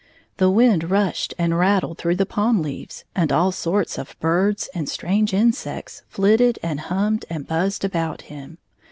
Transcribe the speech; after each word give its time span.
The 0.37 0.49
wind 0.49 0.89
rushed 0.89 1.35
and 1.37 1.59
rattled 1.59 1.99
through 1.99 2.15
the 2.15 2.25
palm 2.25 2.63
leaves, 2.63 3.03
and 3.15 3.31
all 3.31 3.51
sorts 3.51 3.99
of 3.99 4.17
birds 4.19 4.67
and 4.73 4.89
strange 4.89 5.31
insects 5.31 6.01
flitted 6.07 6.57
and 6.63 6.79
hummed 6.79 7.25
and 7.29 7.45
buzzed 7.45 7.85
about 7.85 8.23
him. 8.23 8.57